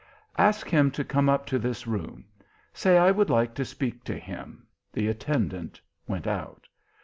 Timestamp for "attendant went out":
5.07-6.67